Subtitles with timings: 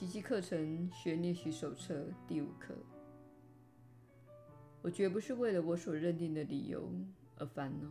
[0.00, 2.74] 奇迹课程学练习手册第五课。
[4.80, 6.90] 我绝不是为了我所认定的理由
[7.36, 7.86] 而烦恼。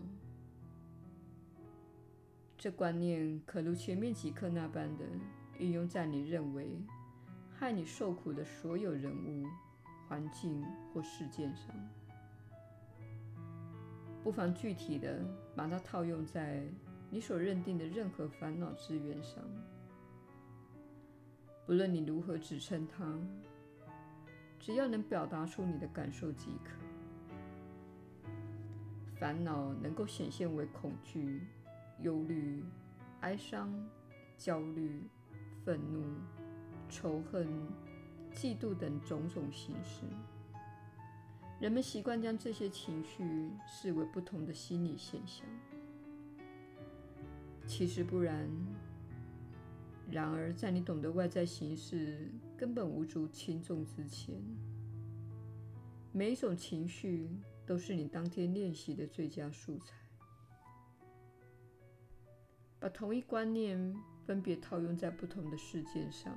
[2.58, 5.06] 这观念可如前面几课那般的
[5.60, 6.82] 运用在你认为
[7.54, 9.46] 害你受苦的所有人物、
[10.08, 11.68] 环境或事件上。
[14.24, 15.24] 不妨具体的
[15.56, 16.64] 把它套用在
[17.12, 19.44] 你所认定的任何烦恼之源上。
[21.70, 23.06] 不论你如何指称它，
[24.60, 26.72] 只要能表达出你的感受即可。
[29.20, 31.44] 烦恼能够显现为恐惧、
[32.02, 32.66] 忧虑、
[33.20, 33.72] 哀伤、
[34.36, 35.04] 焦虑、
[35.64, 36.04] 愤怒、
[36.90, 37.48] 仇恨、
[38.34, 40.06] 嫉妒等种种形式。
[41.60, 45.46] 人们习惯将这些情绪视为不同的心理现象，
[47.68, 48.50] 其实不然。
[50.12, 54.42] 然而，在你懂得外在形式根本无足轻重之前，
[56.12, 57.30] 每一种情绪
[57.66, 59.96] 都是你当天练习的最佳素材。
[62.80, 66.34] 把同一观念分别套用在不同的事件上，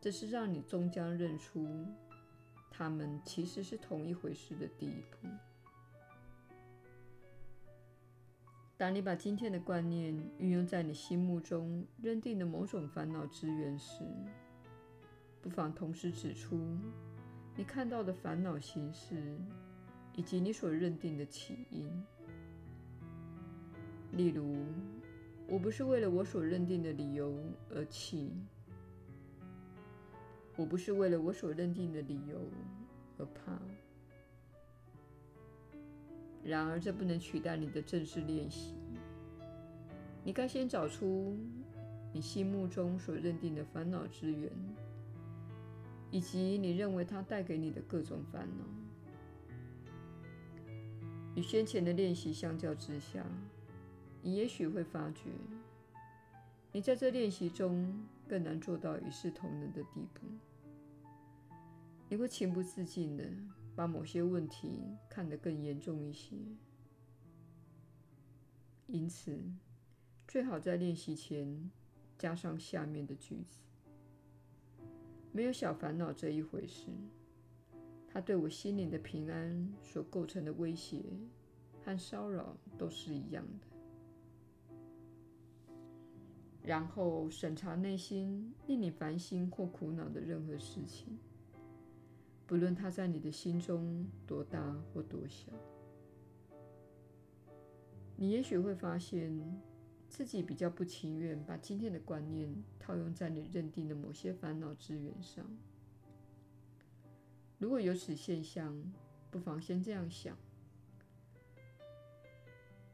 [0.00, 1.66] 这是让你终将认出
[2.70, 5.28] 它们其实是同一回事的第一步。
[8.82, 14.02] 当你把今天的观念运用在你心目中认定的某种烦恼之源时，
[15.40, 16.58] 不妨同时指出
[17.54, 19.38] 你看到的烦恼形式
[20.16, 21.88] 以及你所认定的起因。
[24.14, 24.64] 例如，
[25.46, 27.38] 我不是为了我所认定的理由
[27.70, 28.32] 而气，
[30.56, 32.40] 我不是为了我所认定的理由
[33.16, 33.56] 而怕。
[36.44, 38.74] 然而，这不能取代你的正式练习。
[40.24, 41.36] 你该先找出
[42.12, 44.50] 你心目中所认定的烦恼之源，
[46.10, 48.64] 以及你认为它带给你的各种烦恼。
[51.34, 53.24] 与先前的练习相较之下，
[54.20, 55.30] 你也许会发觉，
[56.72, 60.26] 你在这练习中更难做到一视同仁的地步。
[62.08, 63.24] 你会情不自禁地
[63.74, 66.36] 把某些问题看得更严重一些，
[68.86, 69.38] 因此
[70.28, 71.70] 最好在练习前
[72.18, 73.58] 加上下面的句子：
[75.32, 76.90] 没有小烦恼这一回事，
[78.06, 81.02] 它对我心灵的平安所构成的威胁
[81.82, 83.66] 和骚扰都是一样的。
[86.62, 91.18] 然后审查内心令你烦心或苦恼的任何事情。
[92.52, 95.50] 不论它在你的心中多大或多小，
[98.14, 99.32] 你也许会发现
[100.06, 105.42] 自己比较不情愿把今天的观念套用在你认定的某些烦恼之源上。
[107.56, 108.84] 如果有此现象，
[109.30, 110.36] 不妨先这样想：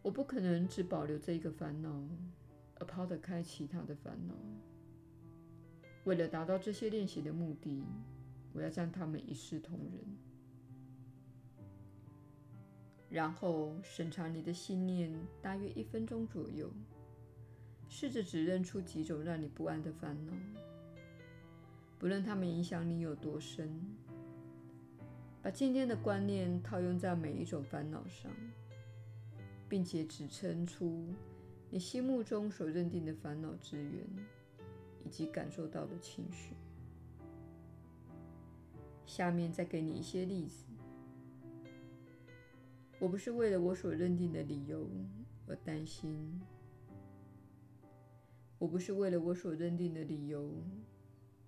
[0.02, 2.00] 我不可能只保留这一个烦恼，
[2.78, 4.36] 而抛得开其他的烦恼。
[6.04, 7.82] 为了达到这些练习的目的。
[8.52, 10.02] 我要将他们一视同仁，
[13.08, 16.70] 然后审查你的信念，大约一分钟左右，
[17.88, 20.32] 试着指认出几种让你不安的烦恼，
[21.98, 23.70] 不论它们影响你有多深。
[25.40, 28.30] 把今天的观念套用在每一种烦恼上，
[29.68, 31.06] 并且指称出
[31.70, 34.04] 你心目中所认定的烦恼之源，
[35.04, 36.54] 以及感受到的情绪。
[39.08, 40.66] 下面再给你一些例子。
[43.00, 44.86] 我不是为了我所认定的理由
[45.46, 46.38] 而担心，
[48.58, 50.52] 我不是为了我所认定的理由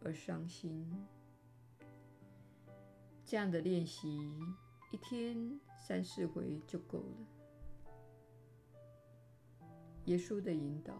[0.02, 0.90] 而伤心。
[3.26, 4.08] 这样的练习，
[4.90, 7.26] 一天三四回就够了。
[10.06, 10.98] 耶稣的引导。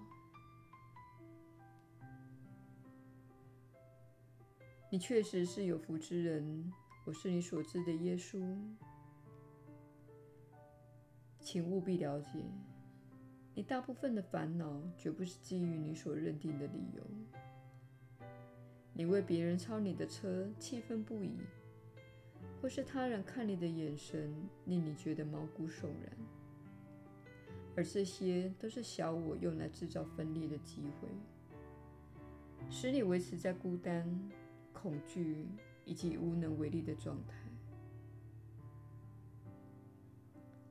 [4.92, 6.72] 你确实是有福之人，
[7.04, 8.58] 我是你所知的耶稣。
[11.38, 12.44] 请务必了解，
[13.54, 17.04] 你大部分的烦恼绝不是基于你所认定的理由。
[18.92, 21.36] 你为别人超你的车气愤不已，
[22.60, 24.34] 或是他人看你的眼神
[24.64, 26.12] 令你觉得毛骨悚然，
[27.76, 31.08] 而这些都是小我用来制造分裂的机会，
[32.68, 34.04] 使你维持在孤单。
[34.80, 35.46] 恐惧
[35.84, 37.36] 以及无能为力的状态。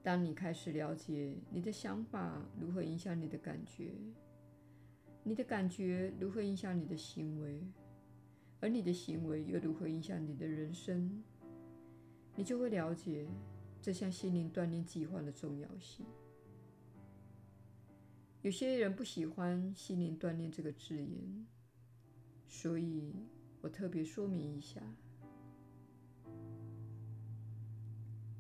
[0.02, 3.94] 当你开始了解你的想法如何影响你的感觉，
[5.24, 7.62] 你的感觉如何影响你的行为，
[8.60, 11.22] 而你的行为又如何影响你的人生，
[12.36, 13.28] 你就会了解
[13.82, 16.06] 这项心灵锻炼计划的重要性。
[18.42, 21.46] 有些人不喜欢“心灵锻炼”这个字眼，
[22.48, 23.14] 所以
[23.62, 24.82] 我特别说明一下。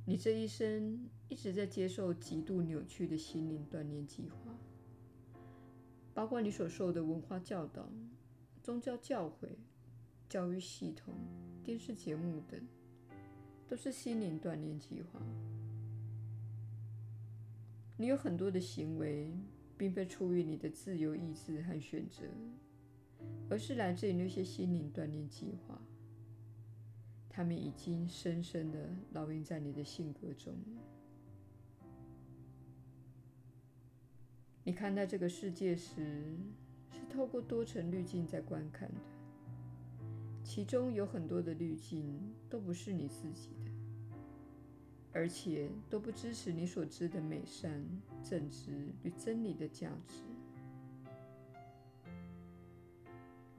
[0.05, 4.57] 你这一生一直在接受极度扭曲的心灵锻炼计划，
[6.13, 7.87] 包括你所受的文化教导、
[8.63, 9.49] 宗教教诲、
[10.27, 11.13] 教育系统、
[11.63, 12.59] 电视节目等，
[13.67, 15.21] 都是心灵锻炼计划。
[17.97, 19.31] 你有很多的行为，
[19.77, 22.23] 并非出于你的自由意志和选择，
[23.49, 25.81] 而是来自于那些心灵锻炼计划。
[27.29, 30.53] 他们已经深深地烙印在你的性格中。
[34.63, 36.35] 你看待这个世界时，
[36.91, 39.01] 是透过多层滤镜在观看的，
[40.43, 42.19] 其中有很多的滤镜
[42.49, 43.71] 都不是你自己的，
[45.13, 47.83] 而且都不支持你所知的美善、
[48.23, 50.21] 正直与真理的价值。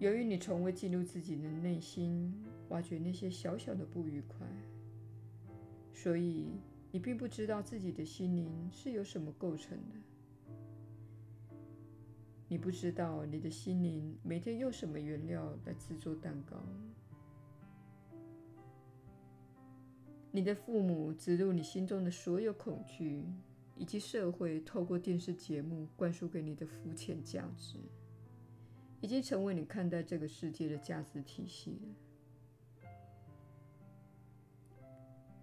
[0.01, 2.35] 由于你从未进入自己的内心，
[2.71, 4.47] 挖掘那些小小的不愉快，
[5.93, 6.47] 所以
[6.91, 9.95] 你并不知道自己的心灵是由什么构成的。
[12.49, 16.57] 你不知道你的心灵每天用什么原料来制作蛋糕。
[20.31, 23.27] 你的父母植入你心中的所有恐惧，
[23.77, 27.77] 以及社会透过电视节目灌输给你的肤浅价值。
[29.01, 31.89] 已经成为你看待这个世界的价值体系了。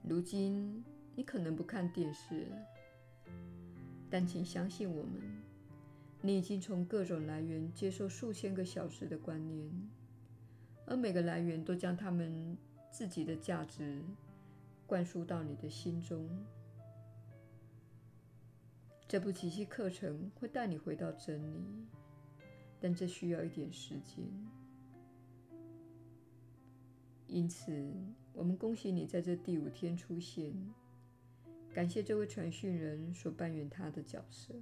[0.04, 0.84] 如今，
[1.16, 2.48] 你可能不看电视，
[4.10, 5.22] 但请相信我们，
[6.22, 9.70] 你已经从各种来源接受数千个小时的观念，
[10.86, 12.58] 而每个来源都将他们
[12.90, 14.02] 自己的价值
[14.86, 16.30] 灌输到你的心中。
[19.08, 21.88] 这部奇迹课程会带你回到真理。
[22.80, 24.24] 但这需要一点时间，
[27.28, 27.94] 因此，
[28.34, 30.54] 我们恭喜你在这第五天出现。
[31.74, 34.56] 感谢这位传讯人所扮演他的角色，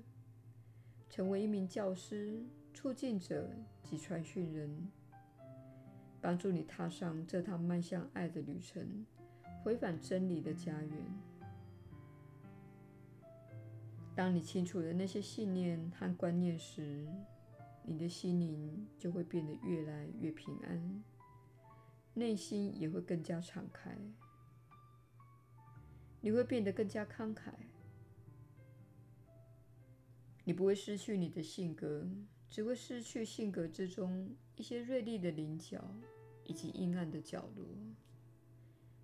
[1.09, 3.49] 成为一名教师、促进者
[3.81, 4.91] 及传讯人，
[6.19, 9.05] 帮助你踏上这趟迈向爱的旅程，
[9.63, 10.91] 回返真理的家园。
[14.13, 17.07] 当你清楚了那些信念和观念时，
[17.87, 21.03] 你的心灵就会变得越来越平安，
[22.15, 23.95] 内心也会更加敞开。
[26.21, 27.53] 你会变得更加慷慨，
[30.43, 32.09] 你不会失去你的性格，
[32.49, 35.95] 只会失去性格之中一些锐利的棱角
[36.43, 37.67] 以及阴暗的角落，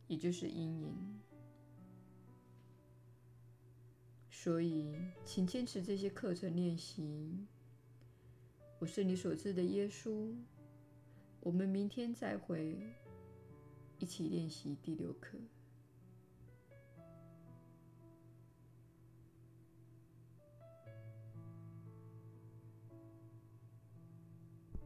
[0.08, 1.22] 也就是阴影。
[4.32, 7.46] 所以，请坚持这些课程练习。
[8.82, 10.34] 我是你所知的耶稣。
[11.40, 12.76] 我们明天再会，
[14.00, 15.38] 一起练习第六课。